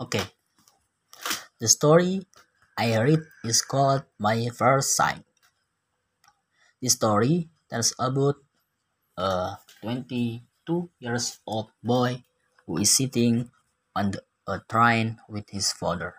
[0.00, 0.24] Okay.
[1.60, 2.24] The story
[2.78, 5.22] I read is called My First Sign.
[6.80, 8.36] This story tells about
[9.18, 12.24] a 22 years old boy
[12.66, 13.50] who is sitting
[13.94, 16.14] on the, a train with his father.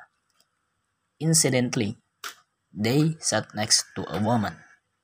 [1.20, 1.98] Incidentally,
[2.74, 4.58] they sat next to a woman.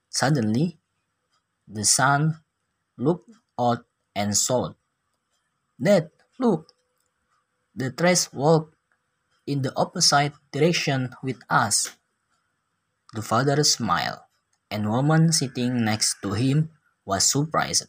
[0.10, 0.78] Suddenly,
[1.68, 2.42] the son
[2.98, 3.86] looked out
[4.16, 4.74] and saw.
[5.82, 6.74] Dad, look,
[7.78, 8.74] the train walked
[9.46, 11.94] in the opposite direction with us.
[13.14, 14.26] The father smiled,
[14.74, 16.74] and woman sitting next to him
[17.06, 17.86] was surprised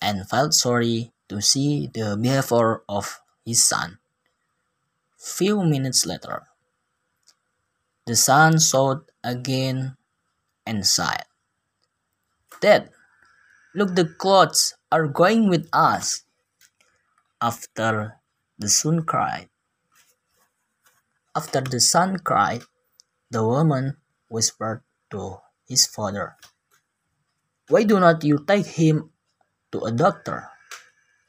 [0.00, 4.00] and felt sorry to see the behavior of his son.
[5.20, 6.48] Few minutes later,
[8.08, 9.94] the son saw again
[10.66, 11.28] and sighed.
[12.60, 12.90] Dad,
[13.76, 16.24] look the clothes are going with us.
[17.40, 18.21] After
[18.62, 19.50] the son cried.
[21.34, 22.62] After the son cried,
[23.26, 23.98] the woman
[24.30, 26.38] whispered to his father,
[27.66, 29.10] Why do not you take him
[29.74, 30.46] to a doctor?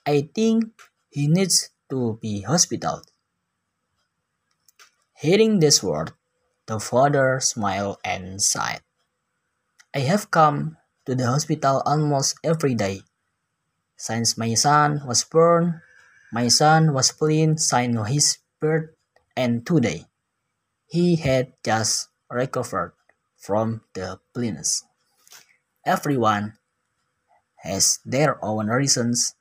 [0.05, 0.77] I think
[1.09, 3.01] he needs to be hospital.
[5.17, 6.13] Hearing this word,
[6.67, 8.85] the father smiled and sighed.
[9.95, 13.01] I have come to the hospital almost every day.
[13.97, 15.81] Since my son was born,
[16.33, 18.89] my son was clean since his birth,
[19.37, 20.09] and today
[20.89, 22.97] he had just recovered
[23.37, 24.81] from the blindness.
[25.85, 26.57] Everyone
[27.61, 29.37] has their own reasons,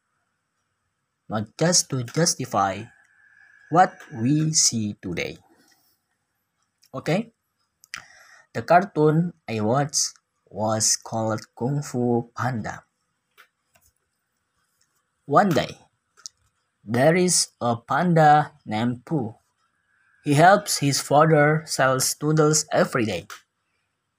[1.33, 2.85] not just to justify
[3.71, 5.41] what we see today.
[6.93, 7.33] Okay?
[8.53, 10.13] The cartoon I watched
[10.45, 12.85] was called Kung Fu Panda.
[15.25, 15.82] One day,
[16.85, 19.39] there is a panda named Po.
[20.25, 23.27] He helps his father sell noodles every day.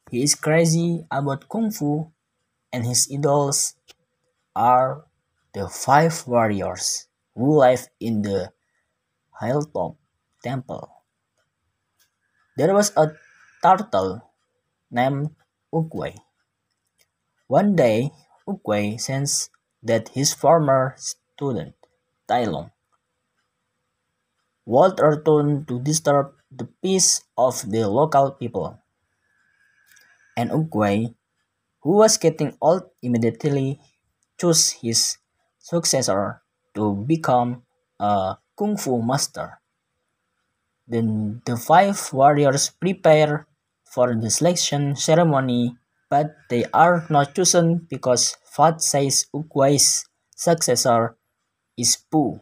[0.10, 2.12] He is crazy about kung fu,
[2.72, 3.76] and his idols
[4.56, 5.04] are
[5.54, 8.52] the five warriors who live in the
[9.40, 9.96] Hilltop
[10.44, 10.88] Temple.
[12.56, 13.12] There was a
[13.62, 14.30] turtle
[14.92, 15.36] named
[15.74, 16.16] Oogway.
[17.48, 18.12] One day,
[18.48, 19.50] Oogway sensed
[19.82, 21.76] that his former student
[22.28, 22.72] Tai Lung.
[24.66, 28.80] Walt returned to disturb the peace of the local people.
[30.38, 31.16] And Oogway,
[31.82, 33.80] who was getting old immediately,
[34.40, 35.18] chose his
[35.60, 36.42] successor
[36.76, 37.64] to become
[38.00, 39.60] a kung fu master.
[40.88, 43.48] Then the five warriors prepare
[43.84, 45.78] for the selection ceremony,
[46.10, 50.06] but they are not chosen because Fat says Oogway's
[50.36, 51.18] successor
[51.78, 52.42] is Po.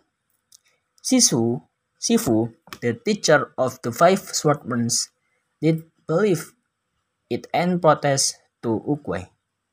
[1.07, 1.61] Sisu,
[2.05, 2.37] Sifu,
[2.81, 4.89] the teacher of the five swordsmen,
[5.61, 5.77] did
[6.07, 6.55] believe
[7.29, 9.29] it and protest to Oogway.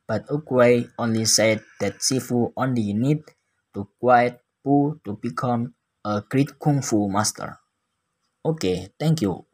[0.08, 3.22] But Oogway only said that Sifu only need
[3.74, 7.58] to quiet Po to become a great kung fu master.
[8.44, 9.47] Okay, thank you.